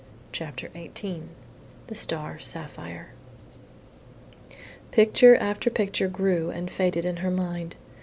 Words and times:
CHAPTER 0.31 0.67
XVIII 0.73 1.25
THE 1.85 1.93
STAR 1.93 2.39
SAPPHIRE 2.39 3.11
Picture 4.89 5.35
after 5.35 5.69
picture 5.69 6.07
grew 6.07 6.49
and 6.49 6.71
faded 6.71 7.05
in 7.05 7.17
her 7.17 7.29
mind. 7.29 7.75